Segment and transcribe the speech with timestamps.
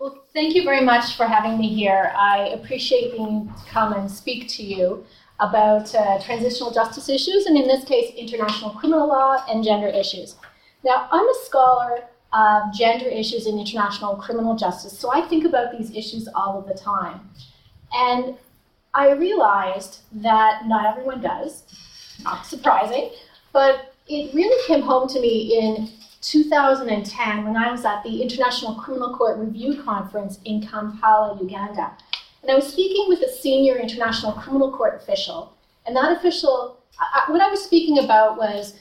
[0.00, 2.10] Well, thank you very much for having me here.
[2.16, 5.04] I appreciate being to come and speak to you
[5.40, 10.36] about uh, transitional justice issues, and in this case, international criminal law and gender issues.
[10.82, 15.76] Now, I'm a scholar of gender issues in international criminal justice, so I think about
[15.76, 17.28] these issues all of the time.
[17.92, 18.38] And
[18.94, 21.64] I realized that not everyone does,
[22.22, 23.10] not surprising,
[23.52, 25.90] but it really came home to me in
[26.20, 31.92] 2010 when I was at the International Criminal Court Review Conference in Kampala, Uganda.
[32.42, 35.56] And I was speaking with a senior International Criminal Court official.
[35.86, 38.74] And that official, I, what I was speaking about was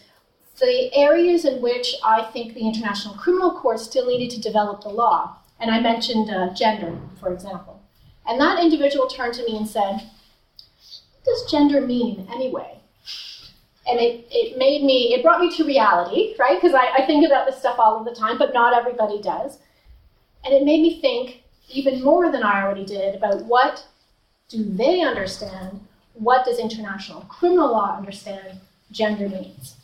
[0.59, 4.90] the areas in which I think the International Criminal Court still needed to develop the
[4.90, 5.37] law.
[5.59, 7.81] And I mentioned uh, gender, for example.
[8.27, 12.78] And that individual turned to me and said, What does gender mean anyway?
[13.89, 16.61] And it, it made me, it brought me to reality, right?
[16.61, 19.57] Because I, I think about this stuff all of the time, but not everybody does.
[20.45, 23.85] And it made me think even more than I already did about what
[24.48, 25.82] do they understand?
[26.13, 28.60] What does international criminal law understand
[28.91, 29.76] gender means?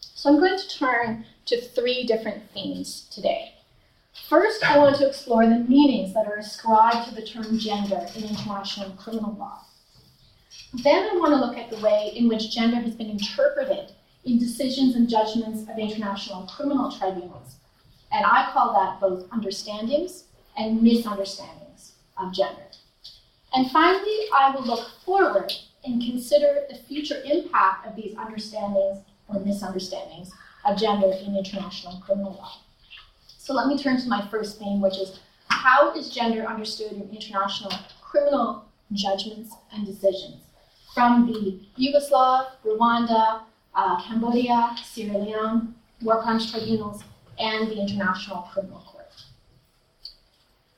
[0.00, 3.54] So I'm going to turn to three different themes today.
[4.28, 8.24] First, I want to explore the meanings that are ascribed to the term gender in
[8.24, 9.62] international criminal law.
[10.72, 13.92] Then I want to look at the way in which gender has been interpreted
[14.24, 17.56] in decisions and judgments of international criminal tribunals.
[18.12, 20.24] And I call that both understandings
[20.56, 22.66] and misunderstandings of gender.
[23.52, 25.52] And finally, I will look forward
[25.84, 30.30] and consider the future impact of these understandings or misunderstandings
[30.64, 32.58] of gender in international criminal law.
[33.38, 35.18] So let me turn to my first theme, which is
[35.48, 40.42] how is gender understood in international criminal judgments and decisions?
[40.94, 43.42] From the Yugoslav, Rwanda,
[43.74, 47.02] uh, Cambodia, Sierra Leone, war crimes tribunals,
[47.38, 49.06] and the International Criminal Court.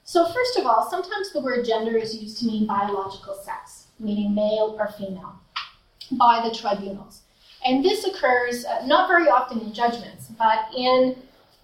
[0.05, 4.35] So, first of all, sometimes the word gender is used to mean biological sex, meaning
[4.35, 5.41] male or female,
[6.13, 7.23] by the tribunals.
[7.65, 11.17] And this occurs uh, not very often in judgments, but in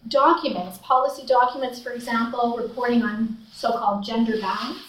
[0.06, 4.88] documents, policy documents, for example, reporting on so called gender balance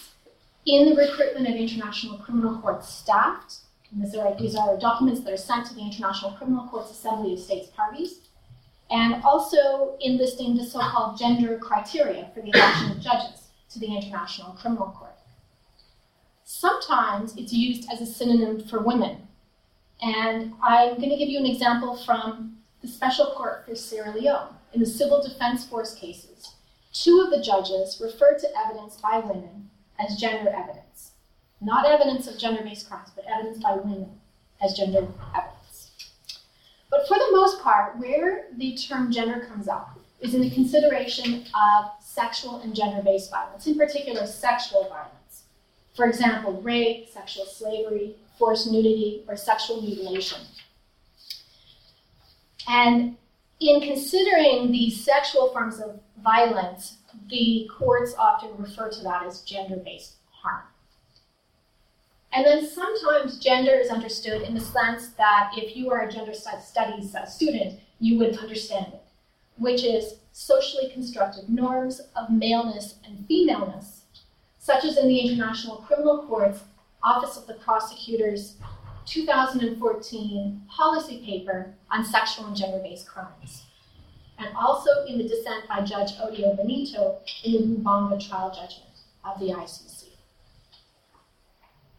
[0.66, 3.44] in the recruitment of International Criminal Court staff.
[3.92, 7.40] These are, these are documents that are sent to the International Criminal Court's Assembly of
[7.40, 8.20] States Parties,
[8.90, 13.86] and also in listing the so-called gender criteria for the election of judges to the
[13.86, 15.16] International Criminal Court.
[16.44, 19.28] Sometimes it's used as a synonym for women,
[20.02, 24.54] and I'm going to give you an example from the Special Court for Sierra Leone.
[24.72, 26.54] In the Civil Defense Force cases,
[26.92, 29.68] two of the judges referred to evidence by women
[30.00, 31.12] as gender evidence.
[31.60, 34.08] Not evidence of gender based crimes, but evidence by women
[34.62, 35.06] as gender
[35.36, 35.90] evidence.
[36.90, 41.44] But for the most part, where the term gender comes up is in the consideration
[41.54, 45.44] of sexual and gender based violence, in particular, sexual violence.
[45.94, 50.40] For example, rape, sexual slavery, forced nudity, or sexual mutilation.
[52.68, 53.16] And
[53.60, 56.96] in considering these sexual forms of violence,
[57.28, 60.64] the courts often refer to that as gender based harm.
[62.32, 66.32] And then sometimes gender is understood in the sense that if you are a gender
[66.32, 69.02] studies uh, student, you would understand it,
[69.56, 74.02] which is socially constructed norms of maleness and femaleness,
[74.58, 76.60] such as in the International Criminal Court's
[77.02, 78.56] Office of the Prosecutor's
[79.06, 83.64] 2014 policy paper on sexual and gender based crimes
[84.40, 88.90] and also in the dissent by Judge Odio Benito in the Lubanga trial judgment
[89.24, 90.04] of the ICC.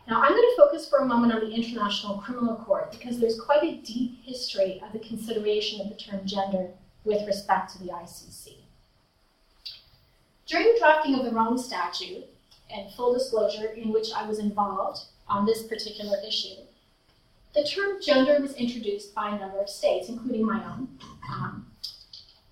[0.08, 3.40] Now, I'm going to focus for a moment on the International Criminal Court because there's
[3.40, 6.70] quite a deep history of the consideration of the term gender
[7.06, 8.56] with respect to the ICC.
[10.48, 12.26] During the drafting of the Rome Statute,
[12.74, 16.56] and full disclosure, in which I was involved on this particular issue,
[17.54, 20.88] the term gender was introduced by a number of states, including my own,
[21.30, 21.71] um,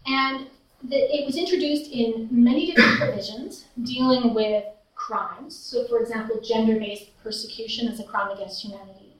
[0.10, 0.48] and
[0.84, 4.64] the, it was introduced in many different provisions dealing with
[4.96, 5.56] crimes.
[5.56, 9.14] So, for example, gender based persecution as a crime against humanity.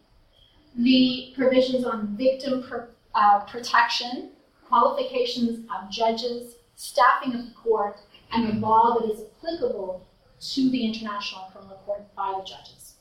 [0.76, 4.32] The provisions on victim per, uh, protection,
[4.68, 8.00] qualifications of judges, staffing of the court,
[8.32, 10.06] and the law that is applicable
[10.40, 12.96] to the International Criminal Court by the judges.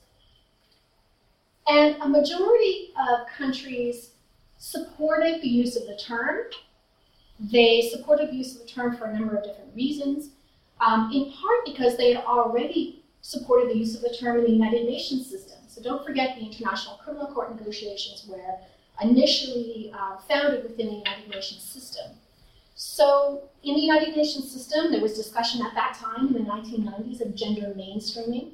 [1.68, 4.10] And a majority of countries
[4.56, 6.46] supported the use of the term
[7.38, 10.30] they supported the use of the term for a number of different reasons,
[10.80, 14.50] um, in part because they had already supported the use of the term in the
[14.50, 15.58] United Nations system.
[15.66, 18.58] So don't forget the International Criminal Court negotiations were
[19.00, 22.12] initially uh, founded within the United Nations system.
[22.74, 27.20] So, in the United Nations system, there was discussion at that time in the 1990s
[27.20, 28.52] of gender mainstreaming,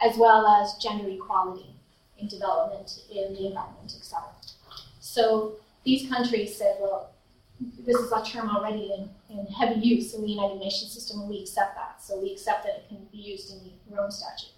[0.00, 1.74] as well as gender equality
[2.18, 4.22] in development, in the environment, etc.
[5.00, 7.10] So, these countries said, well,
[7.60, 11.28] this is a term already in, in heavy use in the United Nations system, and
[11.28, 12.02] we accept that.
[12.02, 14.52] So, we accept that it can be used in the Rome Statute.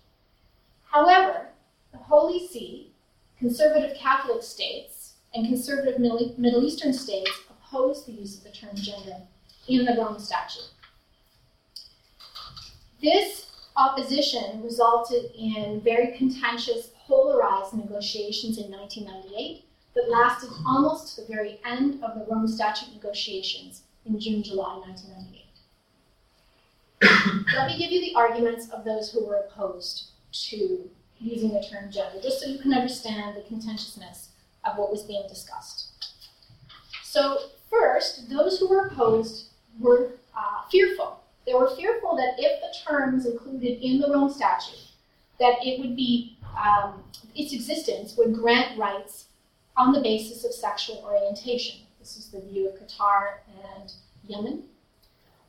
[0.84, 1.48] However,
[1.92, 2.92] the Holy See,
[3.38, 9.22] conservative Catholic states, and conservative Middle Eastern states oppose the use of the term gender
[9.68, 10.70] in the Rome Statute.
[13.02, 19.64] This opposition resulted in very contentious, polarized negotiations in 1998
[19.96, 24.76] that lasted almost to the very end of the Rome Statute negotiations in June July
[24.86, 25.42] 1998.
[27.56, 30.88] Let me give you the arguments of those who were opposed to
[31.18, 34.28] using the term gender, just so you can understand the contentiousness
[34.64, 35.88] of what was being discussed.
[37.02, 37.38] So,
[37.70, 39.46] first, those who were opposed
[39.80, 41.20] were uh, fearful.
[41.46, 44.90] They were fearful that if the terms included in the Rome Statute,
[45.38, 47.02] that it would be um,
[47.34, 49.26] its existence would grant rights
[49.76, 51.80] on the basis of sexual orientation.
[51.98, 53.38] This is the view of Qatar
[53.74, 53.92] and
[54.26, 54.64] Yemen.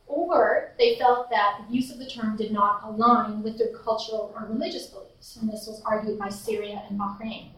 [0.06, 4.34] Or they felt that the use of the term did not align with their cultural
[4.36, 7.50] or religious beliefs, and this was argued by Syria and Bahrain.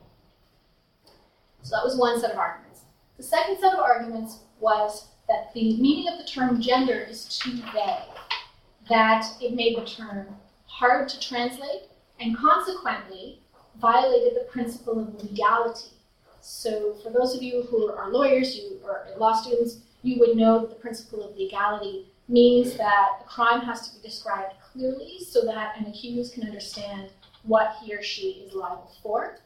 [1.62, 2.82] So that was one set of arguments.
[3.18, 7.58] The second set of arguments was that the meaning of the term gender is too
[7.74, 8.10] vague,
[8.90, 10.36] that it made the term
[10.66, 11.90] hard to translate,
[12.20, 13.42] and consequently
[13.80, 15.99] violated the principle of legality
[16.42, 20.60] so for those of you who are lawyers you, or law students, you would know
[20.60, 25.44] that the principle of legality means that a crime has to be described clearly so
[25.46, 27.10] that an accused can understand
[27.44, 29.40] what he or she is liable for.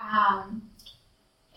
[0.00, 0.62] Um,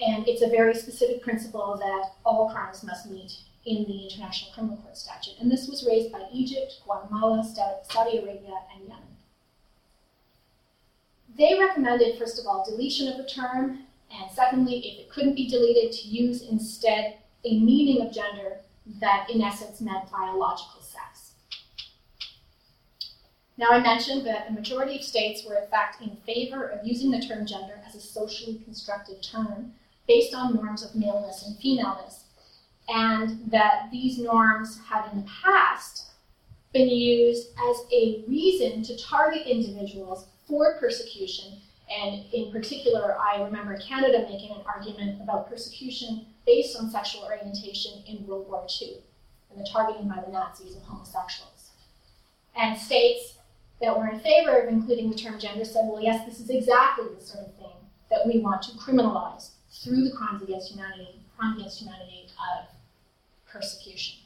[0.02, 3.32] and it's a very specific principle that all crimes must meet
[3.66, 5.36] in the International Criminal Court statute.
[5.40, 8.98] And this was raised by Egypt, Guatemala, Saudi Arabia, and Yemen.
[11.38, 13.80] They recommended, first of all, deletion of the term
[14.20, 18.58] and secondly, if it couldn't be deleted, to use instead a meaning of gender
[19.00, 21.32] that in essence meant biological sex.
[23.58, 27.12] Now, I mentioned that the majority of states were in fact in favor of using
[27.12, 29.74] the term gender as a socially constructed term
[30.08, 32.26] based on norms of maleness and femaleness,
[32.90, 36.12] and that these norms had in the past
[36.74, 43.78] been used as a reason to target individuals for persecution and in particular, I remember
[43.78, 48.98] Canada making an argument about persecution based on sexual orientation in World War II
[49.52, 51.72] and the targeting by the Nazis of homosexuals.
[52.56, 53.38] And states
[53.82, 57.06] that were in favor of including the term gender said, well, yes, this is exactly
[57.14, 57.76] the sort of thing
[58.10, 62.28] that we want to criminalize through the crimes against humanity, crime against humanity
[62.58, 62.66] of
[63.52, 64.20] persecution.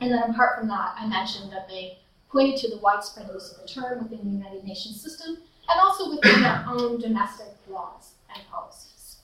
[0.00, 1.98] And then apart from that, I mentioned that they
[2.30, 6.10] pointed to the widespread use of the term within the United Nations system and also
[6.10, 9.16] within their own domestic laws and policies.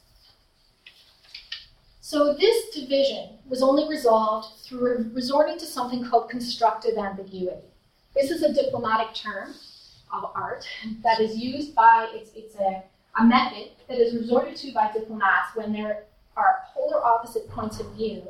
[2.00, 7.68] So this division was only resolved through resorting to something called constructive ambiguity.
[8.14, 9.54] This is a diplomatic term
[10.12, 10.66] of art
[11.04, 12.82] that is used by, it's, it's a,
[13.20, 16.04] a method that is resorted to by diplomats when there
[16.36, 18.22] are polar opposite points of view,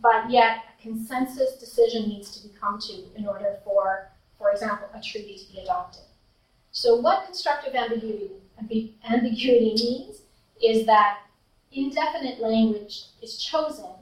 [0.00, 4.08] but yet a consensus decision needs to be come to in order for,
[4.38, 6.02] for example, a treaty to be adopted.
[6.74, 8.30] So, what constructive ambiguity,
[9.04, 10.22] ambiguity means
[10.64, 11.18] is that
[11.70, 13.92] indefinite language is chosen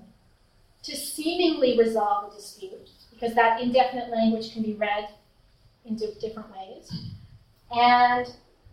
[0.84, 5.08] to seemingly resolve a dispute, because that indefinite language can be read
[5.84, 6.92] in different ways,
[7.72, 8.26] and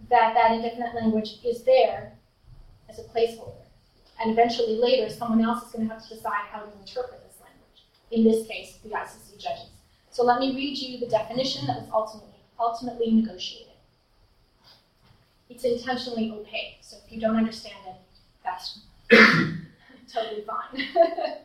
[0.09, 2.13] that that indefinite language is there
[2.89, 3.65] as a placeholder.
[4.21, 7.39] And eventually, later, someone else is going to have to decide how to interpret this
[7.41, 7.83] language.
[8.11, 9.69] In this case, the ICC judges.
[10.11, 13.66] So let me read you the definition that was ultimately, ultimately negotiated
[15.49, 16.77] it's intentionally opaque.
[16.81, 17.95] So if you don't understand it,
[18.43, 18.79] that's
[20.13, 20.87] totally fine.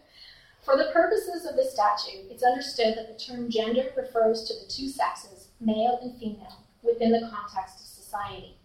[0.62, 4.70] For the purposes of the statute, it's understood that the term gender refers to the
[4.70, 8.56] two sexes, male and female, within the context of society.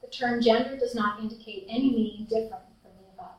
[0.00, 3.36] The term gender does not indicate any meaning different from the above.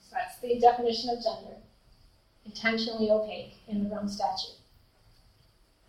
[0.00, 1.56] So that's the definition of gender,
[2.46, 4.56] intentionally opaque in the Rome statute.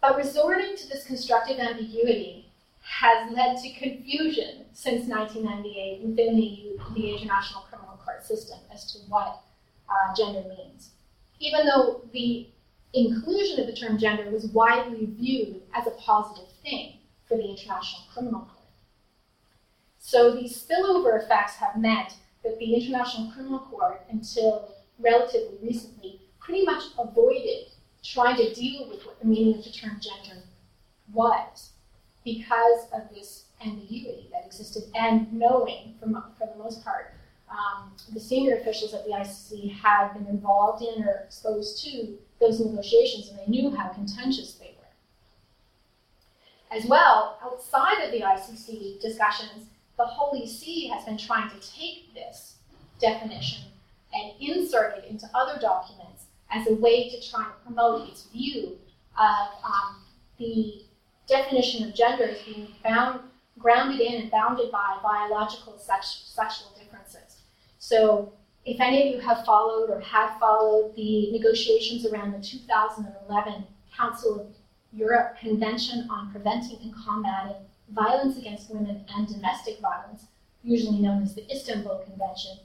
[0.02, 2.47] By resorting to this constructive ambiguity,
[2.88, 9.00] has led to confusion since 1998 within the, the International Criminal Court system as to
[9.10, 9.42] what
[9.90, 10.92] uh, gender means.
[11.40, 12.48] Even though the
[12.94, 18.04] inclusion of the term gender was widely viewed as a positive thing for the International
[18.14, 18.66] Criminal Court.
[20.00, 22.14] So these spillover effects have meant
[22.44, 27.68] that the International Criminal Court, until relatively recently, pretty much avoided
[28.02, 30.44] trying to deal with what the meaning of the term gender
[31.12, 31.72] was
[32.28, 36.08] because of this ambiguity that existed and knowing, for,
[36.38, 37.14] for the most part,
[37.50, 42.60] um, the senior officials at the ICC had been involved in or exposed to those
[42.60, 46.78] negotiations and they knew how contentious they were.
[46.78, 49.68] As well, outside of the ICC discussions,
[49.98, 52.56] the Holy See has been trying to take this
[53.00, 53.64] definition
[54.14, 58.78] and insert it into other documents as a way to try and promote its view
[59.18, 60.02] of um,
[60.38, 60.82] the
[61.28, 63.22] definition of gender is being bound,
[63.60, 67.42] grounded in and bounded by biological sex, sexual differences.
[67.80, 68.34] So,
[68.66, 73.64] if any of you have followed or have followed the negotiations around the 2011
[73.96, 74.48] Council of
[74.92, 77.56] Europe Convention on Preventing and Combating
[77.92, 80.26] Violence Against Women and Domestic Violence,
[80.64, 82.58] usually known as the Istanbul Convention,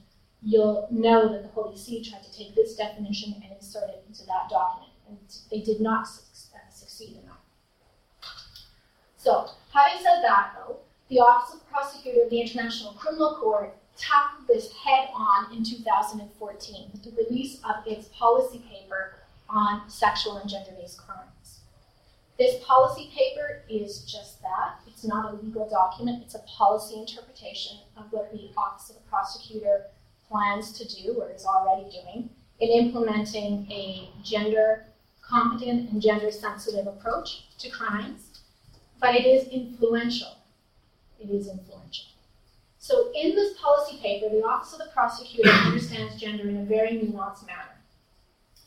[0.42, 4.26] you'll know that the Holy See tried to take this definition and insert it into
[4.26, 5.19] that document, and
[5.50, 7.31] they did not su- uh, succeed in that.
[9.22, 13.72] So, having said that, though, the Office of the Prosecutor of the International Criminal Court
[13.96, 19.14] tackled this head on in 2014 with the release of its policy paper
[19.48, 21.60] on sexual and gender based crimes.
[22.36, 24.80] This policy paper is just that.
[24.88, 29.02] It's not a legal document, it's a policy interpretation of what the Office of the
[29.02, 29.86] Prosecutor
[30.28, 34.86] plans to do or is already doing in implementing a gender
[35.20, 38.31] competent and gender sensitive approach to crimes,
[39.02, 40.38] but it is influential.
[41.18, 42.06] It is influential.
[42.78, 46.92] So, in this policy paper, the Office of the Prosecutor understands gender in a very
[46.92, 47.76] nuanced manner.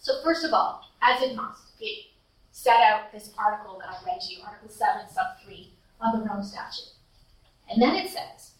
[0.01, 2.07] So, first of all, as it must, it
[2.51, 6.29] set out this article that I read to you, Article 7, Sub 3 of the
[6.29, 6.93] Rome Statute.
[7.69, 8.51] And then it says,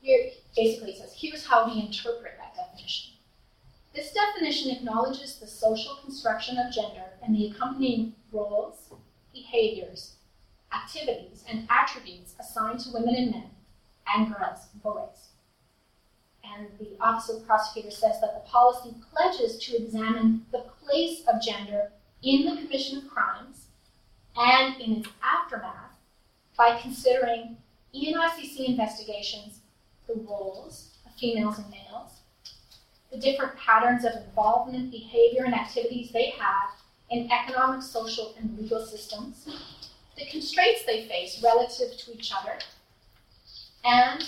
[0.00, 3.14] here, basically, it says, here's how we interpret that definition.
[3.94, 8.92] This definition acknowledges the social construction of gender and the accompanying roles,
[9.32, 10.14] behaviors,
[10.72, 13.50] activities, and attributes assigned to women and men,
[14.14, 15.28] and girls and boys.
[16.44, 21.22] And the Office of the Prosecutor says that the policy pledges to examine the place
[21.26, 23.66] of gender in the commission of crimes
[24.36, 25.92] and in its aftermath
[26.56, 27.56] by considering
[27.92, 29.60] in ICC investigations
[30.06, 32.20] the roles of females and males,
[33.10, 36.70] the different patterns of involvement, behavior, and activities they have
[37.10, 39.48] in economic, social, and legal systems,
[40.18, 42.58] the constraints they face relative to each other,
[43.84, 44.24] and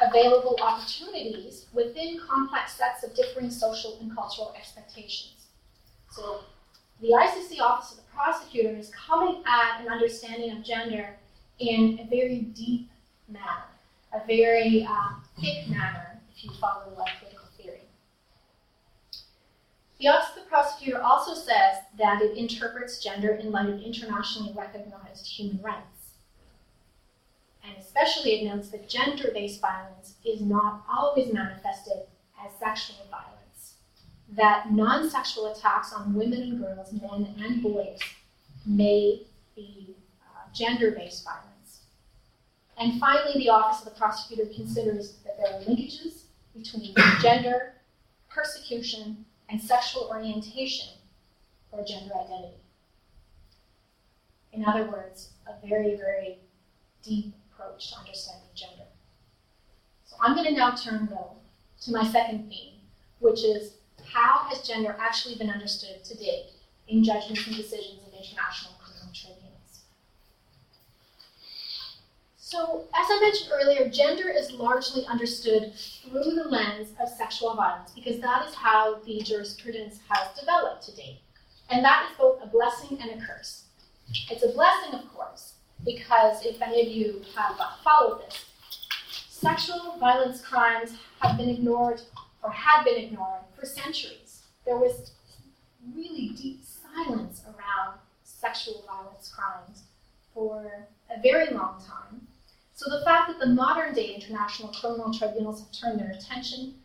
[0.00, 5.46] available opportunities within complex sets of differing social and cultural expectations.
[6.10, 6.40] So,
[7.00, 11.16] the ICC Office of the Prosecutor is coming at an understanding of gender
[11.58, 12.90] in a very deep
[13.28, 13.70] manner
[14.12, 17.29] a very uh, thick manner if you follow like political theory.
[20.00, 24.52] The Office of the Prosecutor also says that it interprets gender in light of internationally
[24.56, 26.14] recognized human rights.
[27.62, 32.04] And especially it notes that gender based violence is not always manifested
[32.42, 33.74] as sexual violence,
[34.34, 37.98] that non sexual attacks on women and girls, men and boys,
[38.64, 39.22] may
[39.54, 41.50] be uh, gender based violence
[42.80, 46.22] and finally, the Office of the Prosecutor considers that there are linkages
[46.56, 47.74] between gender,
[48.30, 50.88] persecution, and sexual orientation
[51.72, 52.62] or gender identity.
[54.52, 56.38] In other words, a very, very
[57.02, 58.84] deep approach to understanding gender.
[60.06, 61.36] So I'm going to now turn, though,
[61.82, 62.74] to my second theme,
[63.20, 66.50] which is how has gender actually been understood to date
[66.88, 69.82] in judgments and decisions of international criminal tribunals?
[72.50, 77.92] So, as I mentioned earlier, gender is largely understood through the lens of sexual violence
[77.94, 81.20] because that is how the jurisprudence has developed to date.
[81.68, 83.66] And that is both a blessing and a curse.
[84.28, 85.54] It's a blessing, of course,
[85.84, 88.44] because if any of you have uh, followed this,
[89.28, 92.00] sexual violence crimes have been ignored
[92.42, 94.42] or had been ignored for centuries.
[94.66, 95.12] There was
[95.94, 99.84] really deep silence around sexual violence crimes
[100.34, 102.09] for a very long time.
[102.80, 106.76] So the fact that the modern day international criminal tribunals have turned their attention,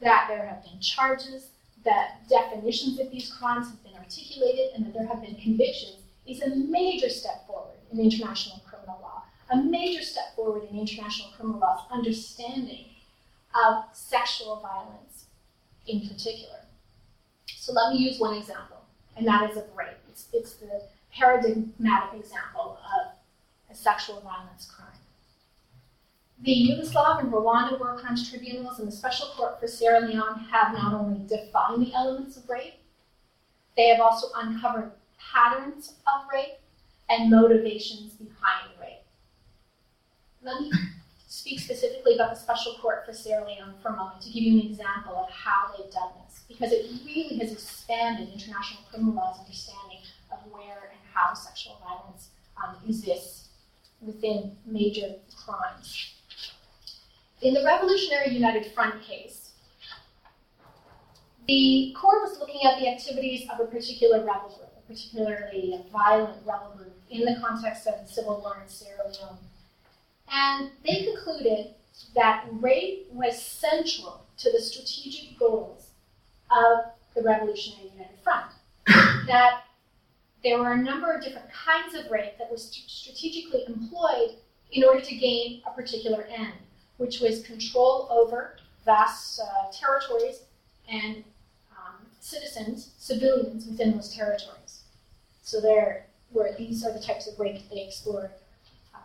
[0.00, 1.48] that there have been charges,
[1.84, 6.40] that definitions of these crimes have been articulated, and that there have been convictions is
[6.40, 11.60] a major step forward in international criminal law, a major step forward in international criminal
[11.60, 12.86] law's understanding
[13.66, 15.26] of sexual violence
[15.86, 16.60] in particular.
[17.44, 18.78] So let me use one example,
[19.18, 19.98] and that is of rape.
[20.08, 20.80] It's, it's the
[21.12, 23.13] paradigmatic example of
[23.74, 24.88] a sexual violence crime.
[26.42, 30.72] The Yugoslav and Rwanda War Crimes Tribunals and the Special Court for Sierra Leone have
[30.72, 32.74] not only defined the elements of rape,
[33.76, 36.58] they have also uncovered patterns of rape
[37.08, 39.04] and motivations behind rape.
[40.42, 40.70] Let me
[41.26, 44.60] speak specifically about the Special Court for Sierra Leone for a moment to give you
[44.60, 49.40] an example of how they've done this, because it really has expanded international criminal law's
[49.40, 49.98] understanding
[50.30, 52.28] of where and how sexual violence
[52.62, 53.43] um, exists
[54.00, 56.14] within major crimes.
[57.42, 59.50] In the Revolutionary United Front case,
[61.46, 66.38] the court was looking at the activities of a particular rebel group, a particularly violent
[66.46, 69.38] rebel group, in the context of the civil war in Sierra Leone.
[70.32, 71.74] And they concluded
[72.14, 75.88] that rape was central to the strategic goals
[76.50, 78.46] of the Revolutionary United Front.
[79.26, 79.64] that
[80.44, 84.36] there were a number of different kinds of rape that was strategically employed
[84.70, 86.52] in order to gain a particular end
[86.96, 90.42] which was control over vast uh, territories
[90.88, 91.24] and
[91.72, 94.82] um, citizens, civilians within those territories.
[95.42, 98.30] So there were these are the types of rape that they explored:
[98.94, 99.00] um,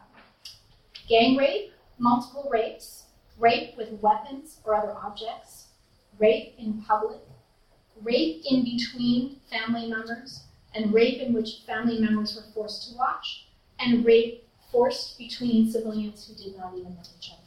[1.07, 3.05] gang rape, multiple rapes,
[3.37, 5.67] rape with weapons or other objects,
[6.19, 7.19] rape in public,
[8.01, 13.47] rape in between family members, and rape in which family members were forced to watch,
[13.79, 17.41] and rape forced between civilians who did not even know each other.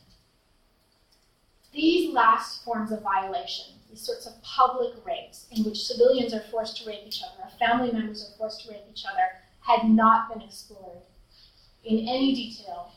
[1.72, 6.78] These last forms of violation, these sorts of public rapes in which civilians are forced
[6.78, 10.32] to rape each other, or family members are forced to rape each other, had not
[10.32, 11.02] been explored
[11.84, 12.92] in any detail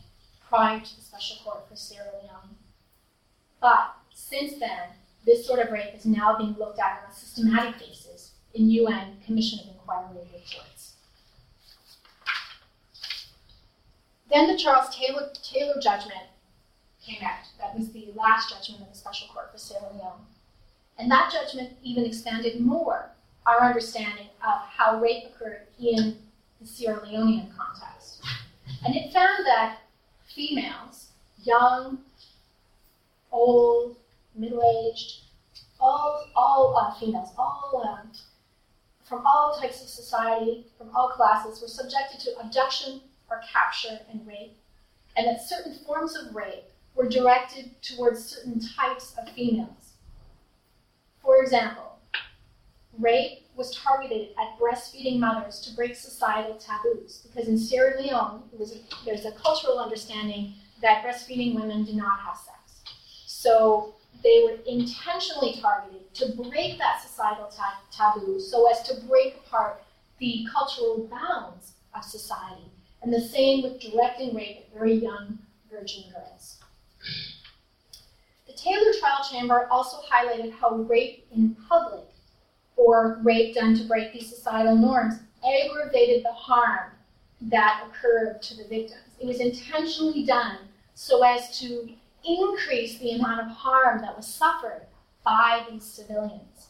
[0.48, 2.55] prior to the Special Court for Sierra Leone.
[3.62, 4.89] But since then,
[5.25, 9.17] this sort of rape is now being looked at on a systematic basis in UN
[9.25, 10.94] Commission of Inquiry reports.
[14.32, 16.27] Then the Charles Taylor, Taylor judgment
[17.06, 17.46] came out.
[17.60, 20.25] That was the last judgment of the Special Court for Sierra Leone.
[20.98, 23.10] And that judgment even expanded more
[23.46, 26.18] our understanding of how rape occurred in
[26.60, 28.24] the Sierra Leonean context.
[28.84, 29.80] And it found that
[30.25, 31.10] females,
[31.44, 32.00] young,
[33.31, 33.98] old,
[34.36, 35.22] middle aged,
[35.79, 38.12] all, all uh, females, all um,
[39.05, 44.25] from all types of society, from all classes, were subjected to abduction or capture and
[44.27, 44.57] rape,
[45.15, 46.65] and that certain forms of rape
[46.96, 49.94] were directed towards certain types of females.
[51.22, 52.00] For example,
[53.00, 59.05] rape was targeted at breastfeeding mothers to break societal taboos, because in Sierra Leone, a,
[59.05, 62.57] there's a cultural understanding that breastfeeding women do not have sex.
[63.25, 63.94] So
[64.25, 69.83] they were intentionally targeted to break that societal ta- taboo so as to break apart
[70.18, 72.72] the cultural bounds of society.
[73.03, 75.38] And the same with directing rape at very young
[75.72, 76.57] virgin girls.
[78.48, 82.05] The Taylor trial chamber also highlighted how rape in public,
[82.77, 86.94] or rape done to break these societal norms, aggravated the harm
[87.42, 89.01] that occurred to the victims.
[89.20, 90.57] It was intentionally done
[90.96, 91.90] so as to
[92.25, 94.88] increase the amount of harm that was suffered
[95.24, 96.70] by these civilians,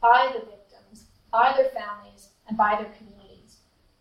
[0.00, 3.58] by the victims, by their families, and by their communities.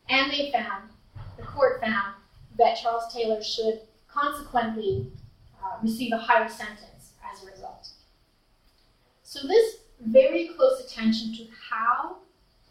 [0.09, 0.89] And they found,
[1.37, 2.15] the court found,
[2.57, 5.11] that Charles Taylor should consequently
[5.63, 7.89] uh, receive a higher sentence as a result.
[9.23, 12.17] So, this very close attention to how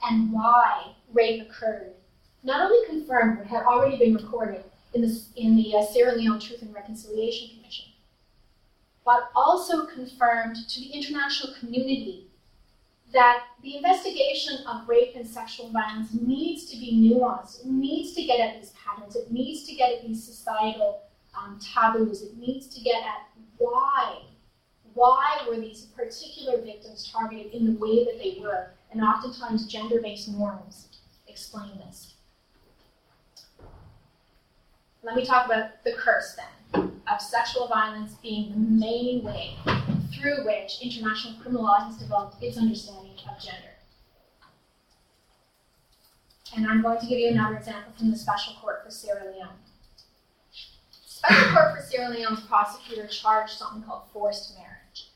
[0.03, 1.95] and why rape occurred
[2.43, 6.39] not only confirmed what had already been recorded in the, in the uh, Sierra Leone
[6.39, 7.87] Truth and Reconciliation Commission,
[9.05, 12.29] but also confirmed to the international community
[13.13, 17.61] that the investigation of rape and sexual violence needs to be nuanced.
[17.61, 19.15] It needs to get at these patterns.
[19.15, 21.03] It needs to get at these societal
[21.39, 22.23] um, taboos.
[22.23, 24.23] It needs to get at why.
[24.95, 28.71] Why were these particular victims targeted in the way that they were?
[28.91, 30.89] And oftentimes, gender based norms
[31.29, 32.15] explain this.
[35.03, 39.57] Let me talk about the curse then of sexual violence being the main way
[40.13, 43.71] through which international criminal law has developed its understanding of gender.
[46.57, 49.49] And I'm going to give you another example from the Special Court for Sierra Leone.
[51.05, 55.11] Special Court for Sierra Leone's prosecutor charged something called forced marriage.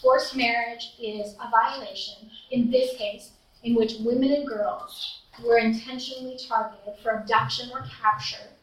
[0.00, 6.38] Forced marriage is a violation, in this case, in which women and girls were intentionally
[6.48, 8.53] targeted for abduction or capture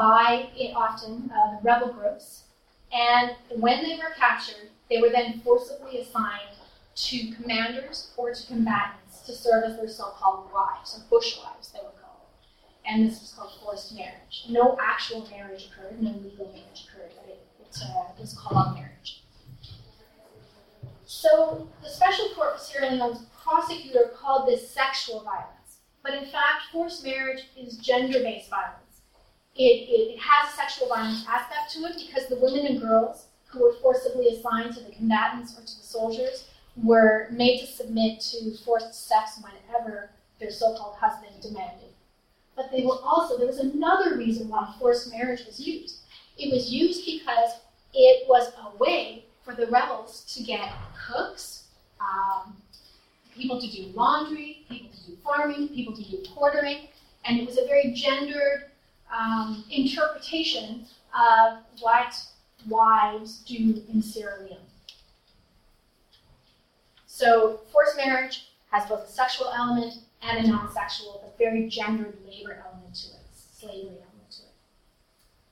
[0.00, 2.44] by it often uh, the rebel groups.
[2.90, 6.56] And when they were captured, they were then forcibly assigned
[6.94, 11.80] to commanders or to combatants to serve as their so called wives, or bushwives, they
[11.80, 12.24] were called.
[12.86, 14.46] And this was called forced marriage.
[14.48, 19.22] No actual marriage occurred, no legal marriage occurred, but it, it uh, was called marriage.
[21.04, 26.72] So the Special Court for Sierra Leone's prosecutor called this sexual violence, but in fact,
[26.72, 28.79] forced marriage is gender-based violence.
[29.60, 33.26] It, it, it has a sexual violence aspect to it because the women and girls
[33.48, 36.48] who were forcibly assigned to the combatants or to the soldiers
[36.82, 41.90] were made to submit to forced sex whenever their so-called husband demanded.
[42.56, 45.98] But they were also, there was another reason why forced marriage was used.
[46.38, 47.50] It was used because
[47.92, 50.72] it was a way for the rebels to get
[51.06, 51.64] cooks,
[52.00, 52.56] um,
[53.36, 56.88] people to do laundry, people to do farming, people to do portering,
[57.26, 58.69] and it was a very gendered
[59.16, 62.14] um, interpretation of what
[62.68, 64.58] wives do in Sierra Leone.
[67.06, 72.16] So, forced marriage has both a sexual element and a non sexual, but very gendered
[72.26, 74.54] labor element to it, slavery element to it.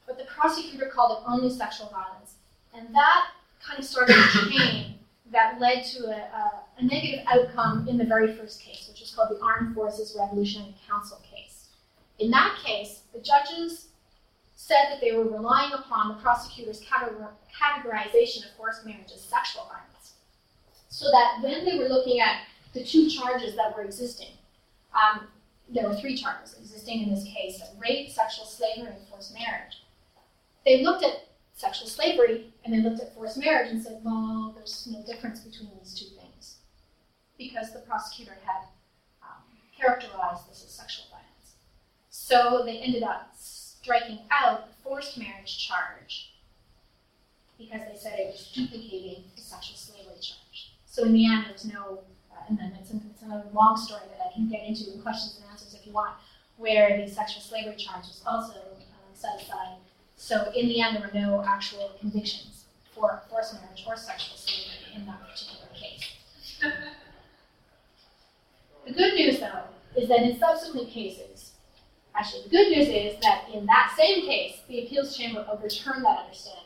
[0.06, 2.34] But the prosecutor called it only sexual violence,
[2.74, 3.30] and that
[3.62, 4.94] kind of started a chain
[5.30, 9.14] that led to a, a, a negative outcome in the very first case, which is
[9.14, 11.27] called the Armed Forces Revolutionary Council case.
[12.18, 13.88] In that case, the judges
[14.54, 20.14] said that they were relying upon the prosecutor's categorization of forced marriage as sexual violence.
[20.88, 22.40] So that when they were looking at
[22.74, 24.32] the two charges that were existing,
[24.92, 25.28] um,
[25.68, 29.84] there were three charges existing in this case rape, sexual slavery, and forced marriage.
[30.64, 34.88] They looked at sexual slavery and they looked at forced marriage and said, well, there's
[34.90, 36.56] no difference between these two things
[37.36, 38.62] because the prosecutor had
[39.22, 39.42] um,
[39.78, 41.07] characterized this as sexual.
[42.28, 46.34] So they ended up striking out the forced marriage charge
[47.56, 50.72] because they said it was duplicating the sexual slavery charge.
[50.84, 52.00] So in the end, there was no
[52.46, 53.22] and then it's, it's
[53.54, 56.16] long story that I can get into in questions and answers if you want,
[56.58, 59.78] where the sexual slavery charge was also um, set aside.
[60.16, 62.64] So in the end, there were no actual convictions
[62.94, 66.60] for forced marriage or sexual slavery in that particular case.
[68.86, 69.62] the good news, though,
[69.96, 71.37] is that in subsequent cases,
[72.18, 76.18] actually, the good news is that in that same case, the appeals chamber overturned that
[76.24, 76.64] understanding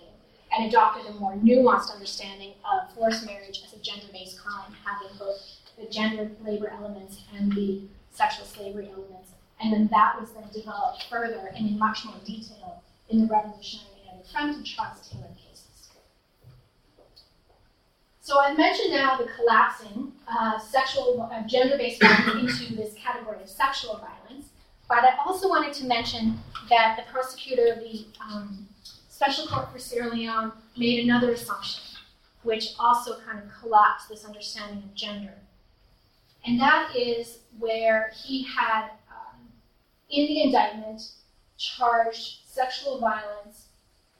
[0.55, 5.41] and adopted a more nuanced understanding of forced marriage as a gender-based crime, having both
[5.79, 9.31] the gender labor elements and the sexual slavery elements.
[9.61, 14.03] And then that was then developed further and in much more detail in the Revolutionary
[14.13, 15.89] and Front and Charles Taylor cases.
[18.21, 23.49] So I mentioned now the collapsing uh, sexual, uh, gender-based violence into this category of
[23.49, 24.49] sexual violence,
[24.93, 28.69] but I also wanted to mention that the prosecutor of the um,
[29.09, 31.83] Special Court for Sierra Leone made another assumption,
[32.43, 35.33] which also kind of collapsed this understanding of gender.
[36.45, 39.41] And that is where he had, um,
[40.11, 41.01] in the indictment,
[41.57, 43.69] charged sexual violence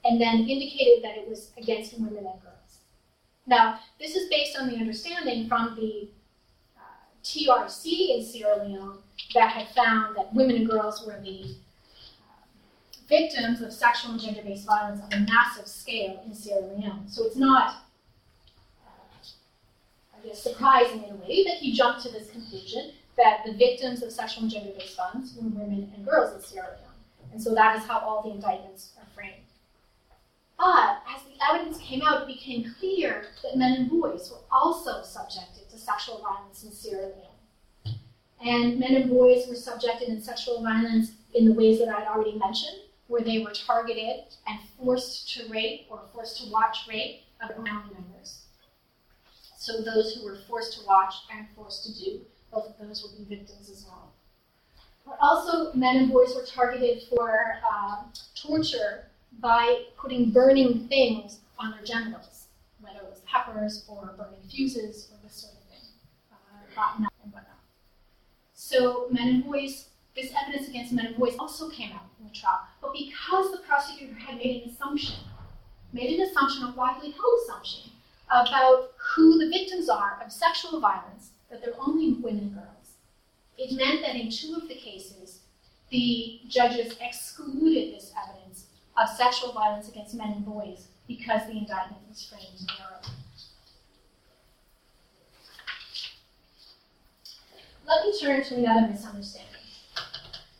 [0.03, 2.79] and then indicated that it was against women and girls.
[3.45, 6.07] Now, this is based on the understanding from the
[7.23, 8.97] TRC in Sierra Leone
[9.33, 11.55] that had found that women and girls were the
[12.27, 12.43] uh,
[13.07, 17.07] victims of sexual and gender based violence on a massive scale in Sierra Leone.
[17.07, 17.75] So it's not
[20.23, 24.01] I guess, surprising in a way that he jumped to this conclusion that the victims
[24.01, 27.31] of sexual and gender-based violence were women and girls in Sierra Leone.
[27.31, 29.35] And so that is how all the indictments are framed.
[30.63, 35.03] But as the evidence came out, it became clear that men and boys were also
[35.03, 37.97] subjected to sexual violence in Sierra Leone.
[38.39, 42.37] And men and boys were subjected in sexual violence in the ways that I'd already
[42.37, 47.49] mentioned, where they were targeted and forced to rape or forced to watch rape of
[47.55, 48.45] family members.
[49.57, 52.21] So those who were forced to watch and forced to do,
[52.53, 54.13] both of those would be victims as well.
[55.05, 59.07] But also, men and boys were targeted for uh, torture
[59.39, 62.45] by putting burning things on their genitals,
[62.81, 65.89] whether it was peppers or burning fuses or this sort of thing,
[66.31, 67.59] uh, and whatnot.
[68.53, 72.33] So men and boys, this evidence against men and boys also came out in the
[72.33, 72.61] trial.
[72.81, 75.15] But because the prosecutor had made an assumption,
[75.91, 77.91] made an assumption, a widely held assumption,
[78.29, 82.97] about who the victims are of sexual violence, that they're only women and girls.
[83.57, 85.41] It meant that in two of the cases,
[85.91, 88.42] the judges excluded this evidence
[88.97, 93.09] of sexual violence against men and boys because the indictment was framed narrowly.
[97.87, 99.49] Let me turn to another misunderstanding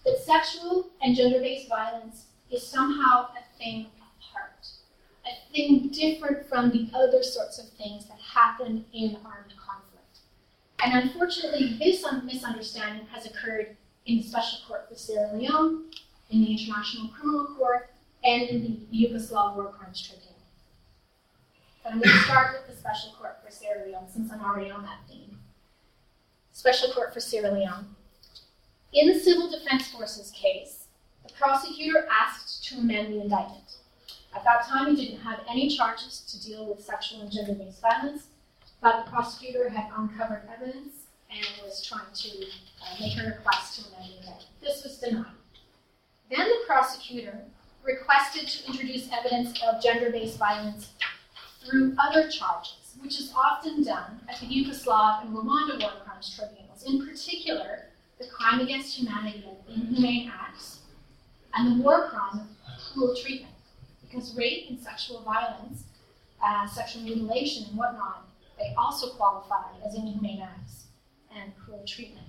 [0.05, 4.67] that sexual and gender based violence is somehow a thing apart,
[5.25, 10.19] a thing different from the other sorts of things that happen in armed conflict.
[10.83, 15.85] And unfortunately, this misunderstanding has occurred in the Special Court for Sierra Leone,
[16.29, 17.92] in the International Criminal Court
[18.23, 20.33] and in the Yugoslav War Crimes Tribunal.
[21.83, 24.71] But I'm going to start with the Special Court for Sierra Leone since I'm already
[24.71, 25.37] on that theme.
[26.53, 27.87] Special Court for Sierra Leone.
[28.93, 30.85] In the Civil Defense Forces case,
[31.27, 33.77] the prosecutor asked to amend the indictment.
[34.35, 37.81] At that time, he didn't have any charges to deal with sexual and gender based
[37.81, 38.27] violence,
[38.81, 42.45] but the prosecutor had uncovered evidence and was trying to
[42.81, 44.49] uh, make a request to amend the indictment.
[44.61, 45.25] This was denied.
[46.29, 47.39] Then the prosecutor
[47.83, 50.91] requested to introduce evidence of gender based violence
[51.63, 56.83] through other charges, which is often done at the Yugoslav and Rwanda war crimes tribunals,
[56.85, 57.85] in particular,
[58.19, 60.79] the crime against humanity and inhumane acts,
[61.55, 63.53] and the war crime of cruel treatment.
[64.01, 65.83] Because rape and sexual violence,
[66.43, 68.27] uh, sexual mutilation and whatnot,
[68.59, 70.85] they also qualify as inhumane acts
[71.35, 72.27] and cruel treatment,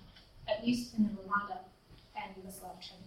[0.49, 1.59] at least in the Rwanda
[2.17, 3.04] and Yugoslav tribunals.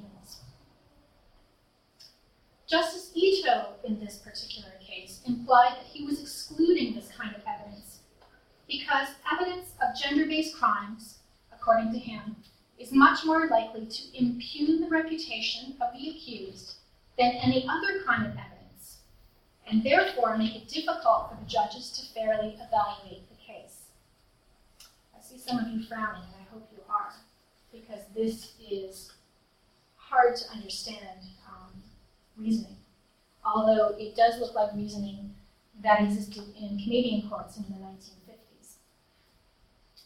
[2.68, 8.00] Justice Itoe, in this particular case, implied that he was excluding this kind of evidence
[8.68, 11.20] because evidence of gender based crimes,
[11.54, 12.36] according to him,
[12.78, 16.76] is much more likely to impugn the reputation of the accused
[17.18, 18.98] than any other kind of evidence,
[19.66, 23.86] and therefore make it difficult for the judges to fairly evaluate the case.
[25.18, 27.14] I see some of you frowning, and I hope you are,
[27.72, 29.14] because this is
[29.96, 31.22] hard to understand
[32.38, 32.78] reasoning,
[33.45, 35.36] although it does look like reasoning
[35.84, 38.76] that existed in Canadian courts in the 1950s.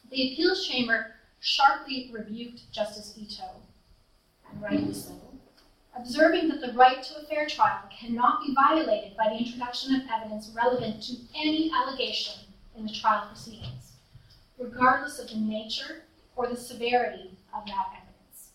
[0.09, 3.61] The appeals chamber sharply rebuked Justice Itoe,
[4.49, 5.13] and rightly so,
[5.97, 10.01] observing that the right to a fair trial cannot be violated by the introduction of
[10.13, 12.41] evidence relevant to any allegation
[12.77, 13.93] in the trial proceedings,
[14.57, 16.03] regardless of the nature
[16.35, 18.49] or the severity of that evidence.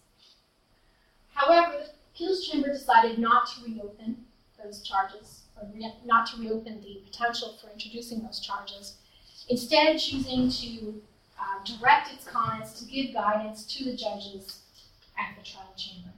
[1.33, 1.85] However,
[2.17, 4.17] appeals chamber decided not to reopen
[4.63, 8.97] those charges, or re- not to reopen the potential for introducing those charges,
[9.49, 11.03] instead choosing to
[11.39, 14.61] uh, direct its comments to give guidance to the judges
[15.19, 16.11] at the trial chamber.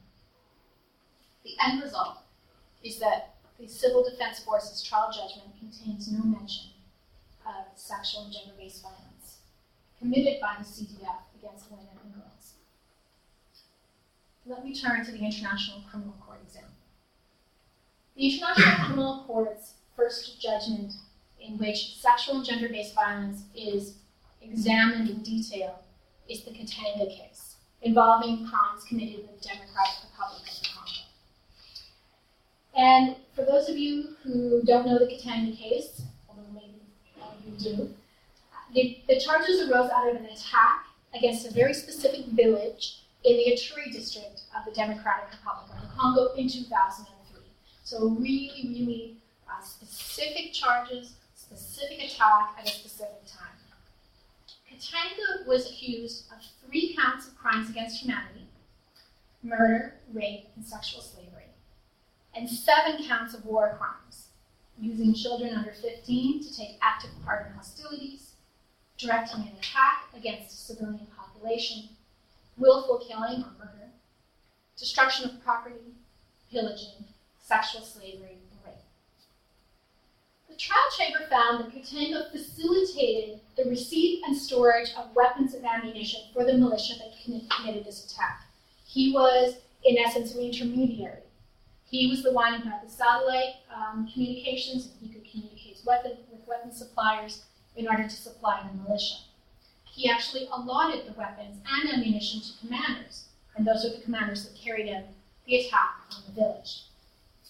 [1.45, 2.19] The end result
[2.85, 6.71] is that the Civil Defense Force's trial judgment contains no mention
[7.45, 9.39] of sexual and gender based violence
[9.99, 11.98] committed by the CDF against women.
[14.49, 16.73] Let me turn to the International Criminal Court example.
[18.17, 20.95] The International Criminal Court's first judgment
[21.39, 23.97] in which sexual and gender based violence is
[24.41, 25.83] examined in detail
[26.31, 31.03] is the Katanga case, involving crimes committed in the Democratic Republic of the Congo.
[32.75, 36.81] And for those of you who don't know the Katanga case, although maybe
[37.21, 37.95] all of you do,
[38.73, 43.53] the, the charges arose out of an attack against a very specific village in the
[43.53, 47.43] Ituri district of the Democratic Republic of the Congo in 2003.
[47.85, 53.49] So really, really uh, specific charges, specific attack at a specific time.
[54.71, 58.47] Katanga was accused of three counts of crimes against humanity,
[59.43, 61.51] murder, rape, and sexual slavery,
[62.35, 64.29] and seven counts of war crimes,
[64.79, 68.33] using children under 15 to take active part in hostilities,
[68.97, 71.89] directing an attack against a civilian population,
[72.59, 73.91] willful killing or murder,
[74.77, 75.95] destruction of property,
[76.51, 77.05] pillaging,
[77.41, 78.75] sexual slavery, and rape.
[80.49, 86.21] The trial chamber found that Katanga facilitated the receipt and storage of weapons and ammunition
[86.33, 88.45] for the militia that committed this attack.
[88.85, 91.23] He was, in essence, an intermediary.
[91.85, 96.13] He was the one who had the satellite um, communications, and he could communicate weapon,
[96.31, 97.45] with weapon suppliers
[97.77, 99.28] in order to supply the militia
[99.99, 103.25] he actually allotted the weapons and ammunition to commanders,
[103.57, 105.03] and those were the commanders that carried out
[105.45, 106.85] the attack on the village.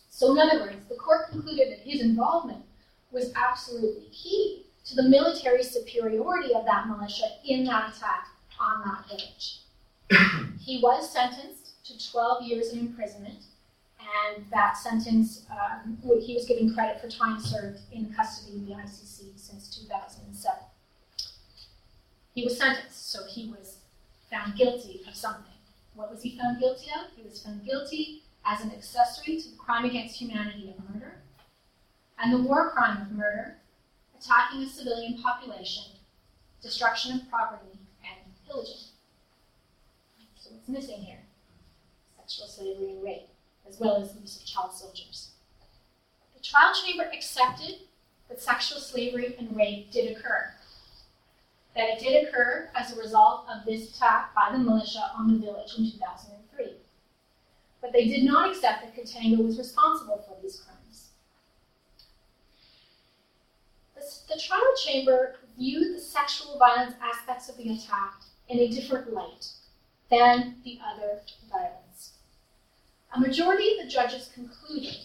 [0.08, 2.64] So, in other words, the court concluded that his involvement
[3.12, 9.06] was absolutely key to the military superiority of that militia in that attack on that
[9.08, 9.60] village.
[10.58, 13.42] he was sentenced to 12 years in imprisonment,
[14.00, 18.72] and that sentence, um, he was given credit for time served in custody of the
[18.72, 20.58] ICC since 2007.
[22.38, 23.78] He was sentenced, so he was
[24.30, 25.58] found guilty of something.
[25.96, 27.10] What was he found guilty of?
[27.16, 31.16] He was found guilty as an accessory to the crime against humanity of murder,
[32.16, 33.56] and the war crime of murder,
[34.16, 35.82] attacking a civilian population,
[36.62, 38.86] destruction of property, and pillaging.
[40.36, 41.24] So what's missing here?
[42.18, 43.30] Sexual slavery and rape,
[43.68, 45.30] as well as the use of child soldiers.
[46.36, 47.80] The trial chamber accepted
[48.28, 50.54] that sexual slavery and rape did occur,
[51.78, 55.38] that it did occur as a result of this attack by the militia on the
[55.38, 56.72] village in 2003.
[57.80, 61.10] But they did not accept that Katanga was responsible for these crimes.
[63.94, 69.12] The, the trial chamber viewed the sexual violence aspects of the attack in a different
[69.12, 69.46] light
[70.10, 72.14] than the other violence.
[73.14, 74.96] A majority of the judges concluded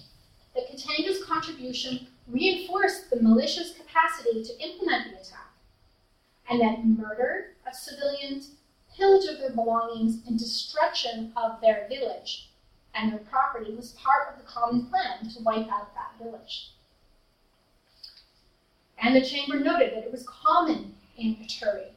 [0.56, 5.53] that Katanga's contribution reinforced the militia's capacity to implement the attack,
[6.50, 8.52] and that murder of civilians,
[8.96, 12.50] pillage of their belongings, and destruction of their village
[12.96, 16.72] and their property was part of the common plan to wipe out that village.
[19.00, 21.88] And the chamber noted that it was common in Ituri,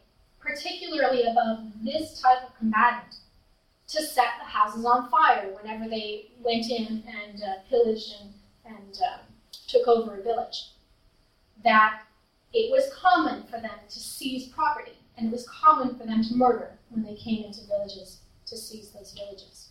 [0.41, 3.17] particularly above this type of combatant,
[3.89, 8.33] to set the houses on fire whenever they went in and uh, pillaged and,
[8.77, 9.19] and uh,
[9.69, 10.71] took over a village.
[11.63, 12.01] That
[12.53, 16.35] it was common for them to seize property, and it was common for them to
[16.35, 19.69] murder when they came into villages to seize those villages.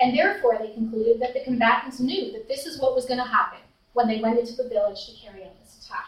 [0.00, 3.24] And therefore, they concluded that the combatants knew that this is what was going to
[3.24, 3.60] happen
[3.92, 6.06] when they went into the village to carry out this attack,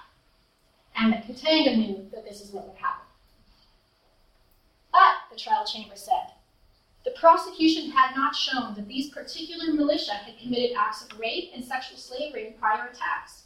[0.96, 3.06] and that Katanga knew that this is what would happen.
[4.90, 6.32] But, the trial chamber said,
[7.04, 11.62] the prosecution had not shown that these particular militia had committed acts of rape and
[11.62, 13.43] sexual slavery in prior attacks,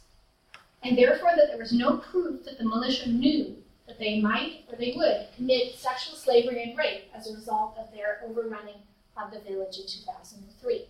[0.83, 3.55] and therefore that there was no proof that the militia knew
[3.87, 7.91] that they might or they would commit sexual slavery and rape as a result of
[7.91, 8.81] their overrunning
[9.17, 10.85] of the village in 2003.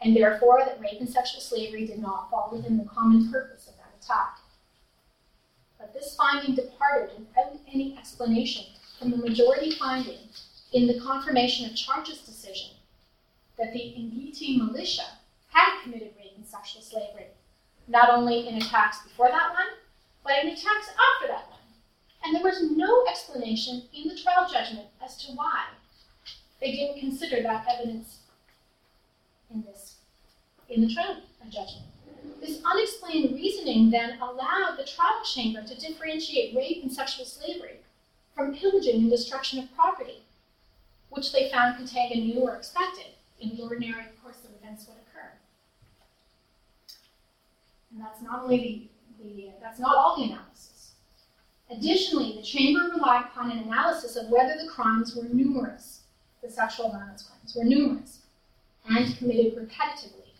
[0.00, 3.74] And therefore that rape and sexual slavery did not fall within the common purpose of
[3.76, 4.38] that attack.
[5.78, 8.66] But this finding departed without any explanation
[8.98, 10.18] from the majority finding
[10.72, 12.76] in the confirmation of charges decision
[13.56, 17.28] that the Ngiti militia had committed rape and sexual slavery,
[17.88, 19.66] not only in attacks before that one,
[20.22, 21.60] but in attacks after that one.
[22.24, 25.66] And there was no explanation in the trial judgment as to why
[26.60, 28.20] they didn't consider that evidence
[29.52, 29.96] in this
[30.70, 31.16] in the trial
[31.50, 31.86] judgment.
[32.40, 37.80] This unexplained reasoning then allowed the trial chamber to differentiate rape and sexual slavery
[38.34, 40.24] from pillaging and destruction of property
[41.14, 43.06] which they found Katanga knew or expected
[43.40, 45.03] in the ordinary course of events would.
[47.94, 50.92] And that's not only the, the that's not all the analysis.
[51.70, 56.00] Additionally, the chamber relied upon an analysis of whether the crimes were numerous,
[56.42, 58.20] the sexual violence crimes were numerous,
[58.88, 60.32] and committed repetitively.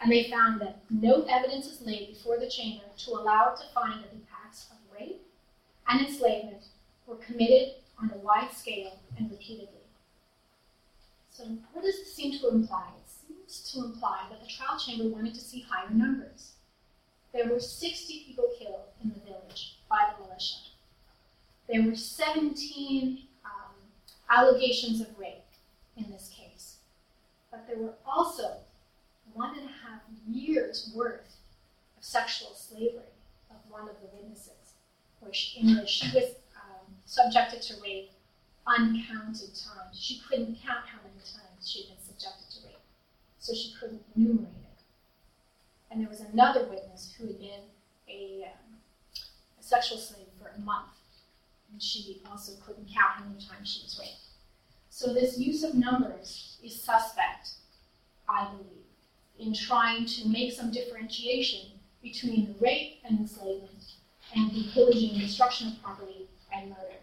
[0.00, 3.66] And they found that no evidence is laid before the chamber to allow it to
[3.74, 5.20] find that the acts of rape
[5.88, 6.62] and enslavement
[7.06, 9.84] were committed on a wide scale and repeatedly.
[11.30, 12.88] So what does this seem to imply?
[12.96, 16.52] It seems to imply that the trial chamber wanted to see higher numbers.
[17.32, 20.56] There were 60 people killed in the village by the militia.
[21.68, 23.50] There were 17 um,
[24.28, 25.44] allegations of rape
[25.96, 26.76] in this case.
[27.50, 28.56] But there were also
[29.32, 31.36] one and a half years worth
[31.96, 33.14] of sexual slavery
[33.50, 34.74] of one of the witnesses,
[35.20, 38.10] which in which she was um, subjected to rape
[38.66, 39.98] uncounted times.
[39.98, 42.84] She couldn't count how many times she'd been subjected to rape,
[43.38, 44.69] so she couldn't enumerate it.
[45.90, 47.62] And there was another witness who had been
[48.08, 48.76] a, um,
[49.58, 50.90] a sexual slave for a month,
[51.72, 54.20] and she also couldn't count how many times she was raped.
[54.88, 57.50] So this use of numbers is suspect,
[58.28, 58.66] I believe,
[59.38, 61.72] in trying to make some differentiation
[62.02, 63.94] between the rape and enslavement
[64.34, 67.00] and the pillaging and destruction of property and murder.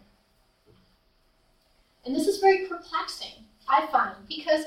[2.05, 4.65] And this is very perplexing, I find, because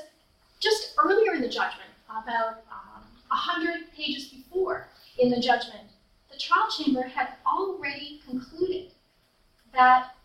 [0.59, 2.63] just earlier in the judgment, about
[3.31, 5.87] 100 pages before in the judgment,
[6.29, 8.91] the trial chamber had already concluded
[9.73, 10.15] that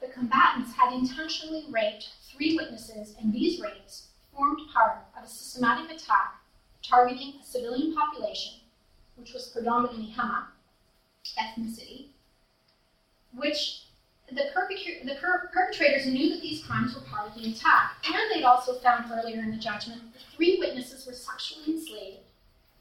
[0.00, 5.90] the combatants had intentionally raped three witnesses, and these rapes formed part of a systematic
[5.96, 6.40] attack
[6.82, 8.54] targeting a civilian population,
[9.16, 10.46] which was predominantly Hema
[11.38, 12.08] ethnicity,
[13.34, 13.85] which
[14.28, 14.42] the,
[15.04, 15.16] the
[15.52, 19.40] perpetrators knew that these crimes were part of the attack, and they'd also found earlier
[19.40, 22.18] in the judgment that three witnesses were sexually enslaved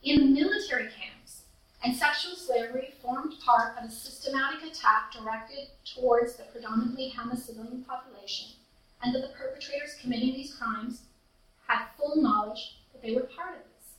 [0.04, 1.44] in military camps,
[1.84, 7.84] and sexual slavery formed part of a systematic attack directed towards the predominantly Hema civilian
[7.84, 8.50] population,
[9.04, 11.02] and that the perpetrators committing these crimes
[11.68, 13.94] had full knowledge that they were part of this.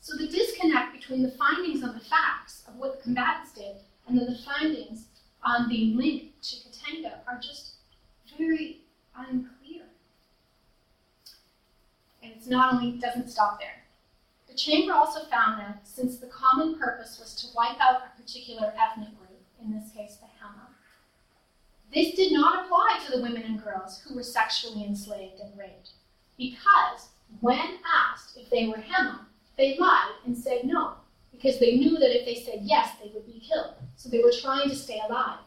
[0.00, 3.76] So the disconnect between the findings of the facts of what the combatants did
[4.06, 5.04] and then the findings
[5.44, 7.74] on the link to Katanga are just
[8.38, 8.80] very
[9.16, 9.82] unclear.
[12.22, 13.84] And it's not only doesn't stop there.
[14.48, 18.72] The chamber also found that since the common purpose was to wipe out a particular
[18.78, 20.66] ethnic group, in this case the Hema,
[21.94, 25.90] this did not apply to the women and girls who were sexually enslaved and raped,
[26.36, 27.08] because
[27.40, 29.20] when asked if they were Hema,
[29.56, 30.94] they lied and said no,
[31.40, 33.74] because they knew that if they said yes, they would be killed.
[33.96, 35.38] So they were trying to stay alive.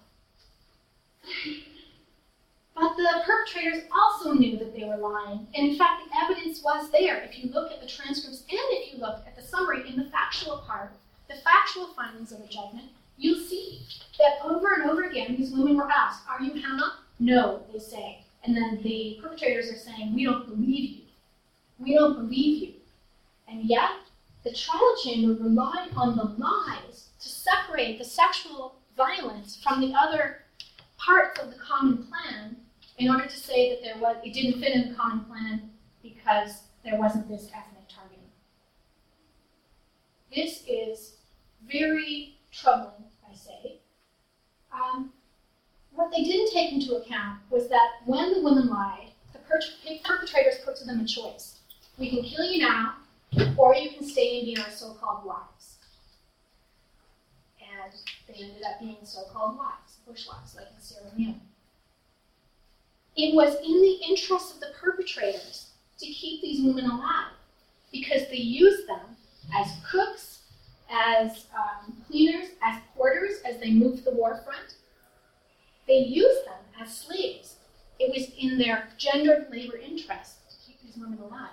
[2.75, 5.47] But the perpetrators also knew that they were lying.
[5.53, 7.21] And in fact, the evidence was there.
[7.21, 10.09] If you look at the transcripts and if you look at the summary in the
[10.09, 10.91] factual part,
[11.29, 13.81] the factual findings of the judgment, you'll see
[14.17, 16.93] that over and over again, these women were asked, Are you Hema?
[17.19, 18.23] No, they say.
[18.43, 21.01] And then the perpetrators are saying, We don't believe you.
[21.77, 22.73] We don't believe you.
[23.47, 23.91] And yet,
[24.43, 30.43] the trial chamber relied on the lies to separate the sexual violence from the other
[30.97, 32.55] parts of the common plan
[32.97, 35.69] in order to say that there was it didn't fit in the common plan
[36.01, 38.19] because there wasn't this ethnic targeting.
[40.33, 41.15] This is
[41.71, 43.79] very troubling, I say.
[44.73, 45.13] Um,
[45.93, 50.75] what they didn't take into account was that when the women lied, the perpetrators put
[50.77, 51.59] to them a choice.
[51.97, 52.95] We can kill you now,
[53.57, 55.77] or you can stay and be our so-called wives.
[57.59, 57.93] And
[58.27, 61.41] they ended up being so-called wives, bush wives, like in Sierra Leone.
[63.15, 67.33] It was in the interest of the perpetrators to keep these women alive
[67.91, 69.15] because they used them
[69.55, 70.39] as cooks,
[70.91, 74.75] as um, cleaners, as porters as they moved the war front.
[75.87, 77.57] They used them as slaves.
[77.99, 81.51] It was in their gendered labor interest to keep these women alive.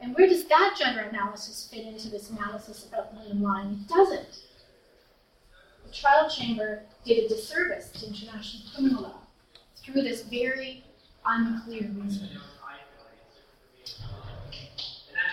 [0.00, 3.80] And where does that gender analysis fit into this analysis about women lying?
[3.84, 4.38] It doesn't.
[5.86, 9.20] The trial chamber did a disservice to international criminal law
[9.76, 10.84] through this very
[11.24, 12.28] unclear reason.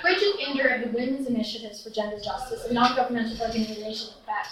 [0.01, 4.49] Bridget Inder of the Women's Initiatives for Gender Justice, a non-governmental organization that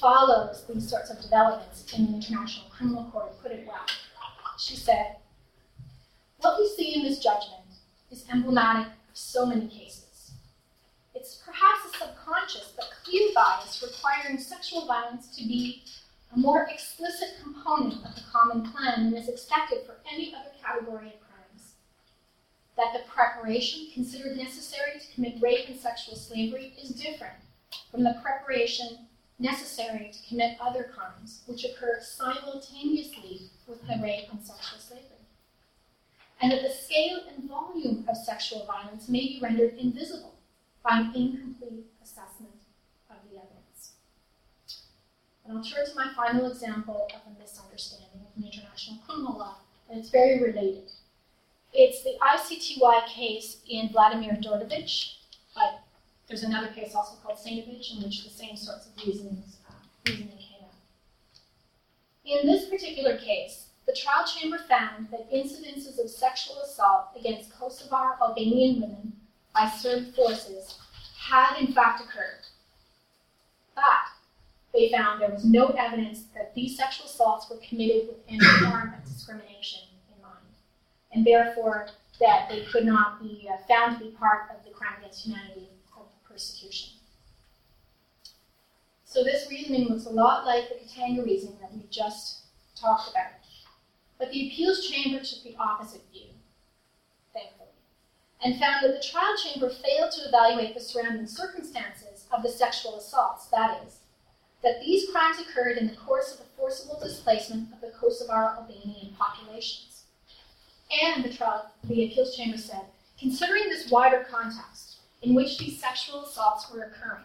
[0.00, 3.84] follows these sorts of developments in the International Criminal Court, put it well.
[4.58, 5.16] She said,
[6.38, 7.64] What we see in this judgment
[8.10, 10.32] is emblematic so many cases.
[11.14, 15.82] It's perhaps a subconscious but clear bias requiring sexual violence to be
[16.34, 21.06] a more explicit component of the common plan than is expected for any other category
[21.06, 21.72] of crimes.
[22.76, 27.38] That the preparation considered necessary to commit rape and sexual slavery is different
[27.90, 29.06] from the preparation
[29.38, 35.15] necessary to commit other crimes, which occur simultaneously with the rape and sexual slavery.
[36.40, 40.34] And that the scale and volume of sexual violence may be rendered invisible
[40.84, 42.60] by an incomplete assessment
[43.10, 43.92] of the evidence.
[45.44, 49.56] And I'll turn to my final example of a misunderstanding of international criminal law,
[49.88, 50.90] and it's very related.
[51.72, 55.14] It's the ICTY case in Vlastimir Đorđević,
[55.54, 55.80] but
[56.26, 59.72] there's another case also called Šainović in which the same sorts of reasonings, uh,
[60.06, 60.74] reasoning came out.
[62.24, 68.20] In this particular case, the trial chamber found that incidences of sexual assault against Kosovar
[68.20, 69.12] Albanian women
[69.54, 70.78] by Serb forces
[71.18, 72.46] had in fact occurred.
[73.74, 73.84] But
[74.72, 78.92] they found there was no evidence that these sexual assaults were committed with any form
[78.92, 79.80] of discrimination
[80.14, 80.36] in mind,
[81.12, 81.88] and therefore
[82.20, 85.68] that they could not be uh, found to be part of the crime against humanity
[85.96, 86.90] of persecution.
[89.04, 92.40] So this reasoning looks a lot like the Katanga reasoning that we just
[92.74, 93.45] talked about.
[94.18, 96.28] But the appeals chamber took the opposite view,
[97.34, 97.68] thankfully,
[98.42, 102.96] and found that the trial chamber failed to evaluate the surrounding circumstances of the sexual
[102.96, 103.98] assaults, that is,
[104.62, 109.14] that these crimes occurred in the course of the forcible displacement of the Kosovar Albanian
[109.18, 110.04] populations.
[111.02, 112.82] And the trial, the appeals chamber said,
[113.18, 117.24] considering this wider context, in which these sexual assaults were occurring.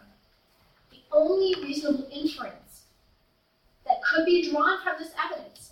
[0.90, 2.82] The only reasonable inference
[3.86, 5.71] that could be drawn from this evidence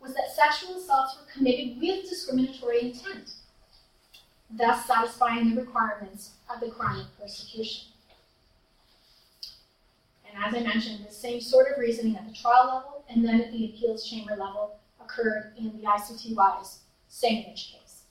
[0.00, 3.32] was that sexual assaults were committed with discriminatory intent,
[4.50, 7.84] thus satisfying the requirements of the crime of persecution.
[10.26, 13.40] And as I mentioned, the same sort of reasoning at the trial level and then
[13.40, 16.80] at the appeals chamber level occurred in the ICTY's
[17.10, 18.02] Šainović case.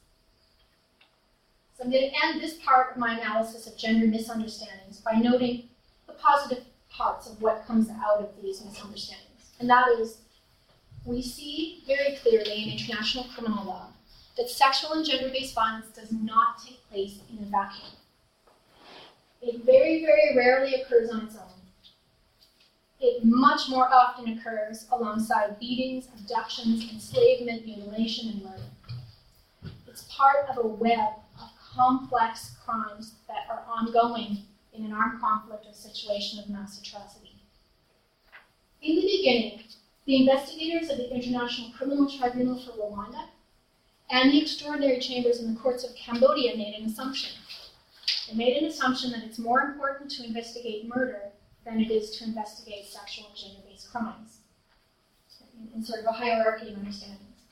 [1.78, 5.70] So I'm going to end this part of my analysis of gender misunderstandings by noting
[6.08, 9.54] the positive parts of what comes out of these misunderstandings.
[9.60, 10.18] And that is,
[11.10, 13.88] we see very clearly in international criminal law
[14.38, 17.92] that sexual and gender based violence does not take place in a vacuum.
[19.42, 21.44] It very, very rarely occurs on its own.
[23.02, 29.74] It much more often occurs alongside beatings, abductions, enslavement, mutilation, and murder.
[29.88, 31.10] It's part of a web
[31.42, 34.44] of complex crimes that are ongoing
[34.74, 37.42] in an armed conflict or situation of mass atrocity.
[38.82, 39.64] In the beginning,
[40.10, 43.28] the investigators of the International Criminal Tribunal for Rwanda
[44.10, 47.30] and the extraordinary chambers in the courts of Cambodia made an assumption
[48.28, 51.22] They made an assumption that it's more important to investigate murder
[51.64, 54.40] than it is to investigate sexual and gender based crimes,
[55.76, 57.44] in, sort of a hierarchy of understandings.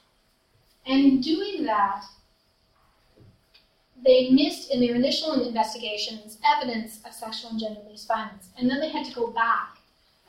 [0.88, 2.05] And in doing that,
[4.03, 8.49] they missed in their initial investigations evidence of sexual and gender based violence.
[8.58, 9.76] And then they had to go back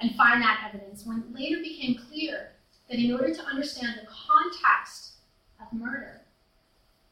[0.00, 2.52] and find that evidence when it later became clear
[2.88, 5.14] that in order to understand the context
[5.60, 6.22] of murder,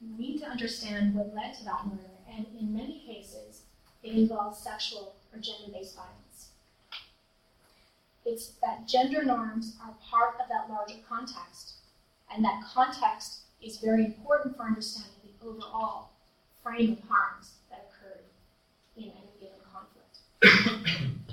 [0.01, 2.03] you need to understand what led to that murder.
[2.30, 3.62] And in many cases,
[4.03, 6.51] it involves sexual or gender based violence.
[8.24, 11.74] It's that gender norms are part of that larger context,
[12.34, 16.11] and that context is very important for understanding the overall
[16.62, 18.24] frame of harms that occurred
[18.97, 21.12] in any given conflict.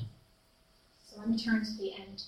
[1.24, 2.24] let me turn to the end.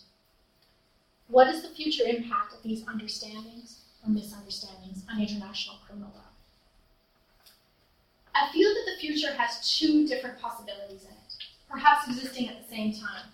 [1.28, 6.22] What is the future impact of these understandings or misunderstandings on international criminal law?
[8.34, 11.36] I feel that the future has two different possibilities in it,
[11.70, 13.26] perhaps existing at the same time.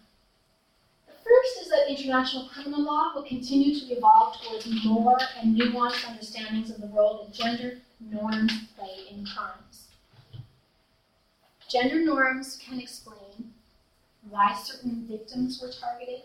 [1.05, 6.07] The first is that international criminal law will continue to evolve towards more and nuanced
[6.09, 9.89] understandings of the role that gender norms play in crimes.
[11.70, 13.20] Gender norms can explain
[14.30, 16.22] why certain victims were targeted,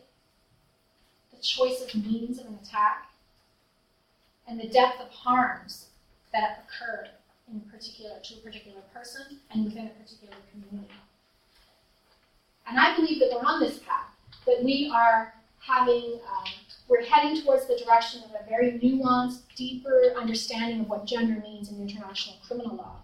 [1.35, 3.11] the choice of means of an attack,
[4.49, 5.87] and the depth of harms
[6.33, 7.11] that occurred
[7.51, 10.93] in particular to a particular person and within a particular community.
[12.69, 14.11] And I believe that we're on this path,
[14.47, 16.45] that we are having, um,
[16.89, 21.71] we're heading towards the direction of a very nuanced, deeper understanding of what gender means
[21.71, 22.97] in international criminal law.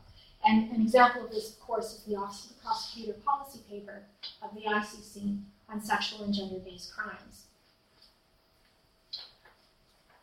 [0.44, 4.02] And an example of this, of course, is the Office of the Prosecutor policy paper
[4.42, 7.46] of the ICC on sexual and gender based crimes.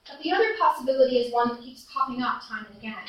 [0.10, 3.08] But the other possibility is one that keeps popping up time and again,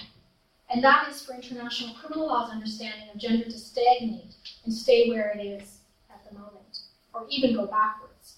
[0.69, 4.35] and that is for international criminal law's understanding of gender to stagnate
[4.65, 5.79] and stay where it is
[6.11, 6.81] at the moment,
[7.15, 8.37] or even go backwards.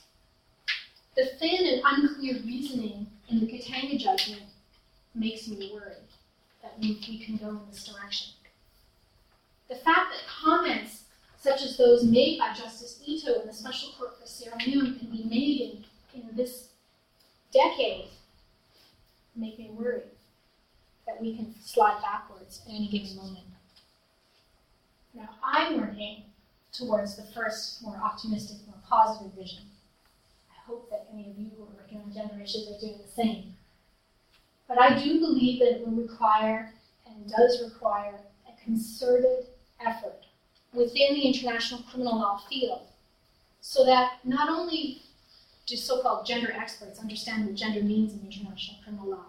[1.16, 4.44] The thin and unclear reasoning in the Katanga judgment
[5.14, 5.96] makes me worried
[6.62, 8.32] that we, we can go in this direction.
[9.68, 11.01] The fact that comments
[11.42, 15.10] such as those made by Justice Itoe in the Special Court for Sierra Leone can
[15.10, 15.84] be made
[16.14, 16.68] in, in this
[17.52, 18.06] decade
[19.34, 20.02] make me worry
[21.06, 23.44] that we can slide backwards at any given moment.
[25.14, 26.22] Now, I'm working
[26.72, 29.64] towards the first, more optimistic, more positive vision.
[30.48, 33.54] I hope that any of you who are working on generations are doing the same.
[34.68, 36.72] But I do believe that it will require
[37.04, 39.46] and does require a concerted
[39.84, 40.24] effort
[40.72, 42.82] within the international criminal law field
[43.60, 45.02] so that not only
[45.66, 49.26] do so called gender experts understand what gender means in international criminal law,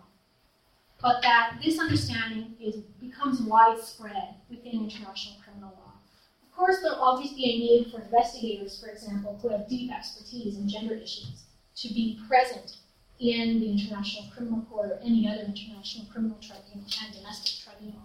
[1.01, 5.93] but that this understanding is, becomes widespread within international criminal law.
[6.41, 9.91] Of course, there will always be a need for investigators, for example, who have deep
[9.91, 11.43] expertise in gender issues
[11.75, 12.77] to be present
[13.19, 18.01] in the International Criminal Court or any other international criminal tribunal and domestic tribunal.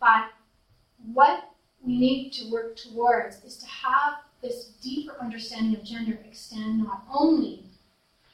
[0.00, 0.30] But
[1.12, 1.53] what
[1.86, 7.04] we need to work towards is to have this deeper understanding of gender extend not
[7.12, 7.64] only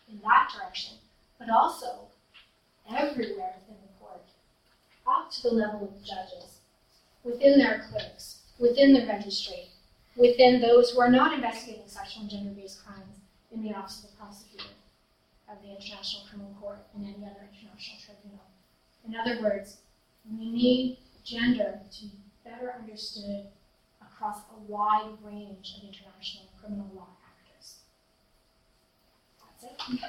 [0.09, 0.97] in that direction,
[1.39, 2.09] but also
[2.89, 4.25] everywhere within the court,
[5.07, 6.59] up to the level of the judges,
[7.25, 9.69] within their clerks, within the registry,
[10.17, 13.19] within those who are not investigating sexual and gender based crimes
[13.53, 14.75] in the Office of the Prosecutor
[15.51, 18.45] of the International Criminal Court and any other international tribunal.
[19.07, 19.79] In other words,
[20.31, 22.07] we need gender to
[22.51, 23.47] better understood
[24.03, 27.77] across a wide range of international criminal law actors.
[29.63, 30.03] That's it.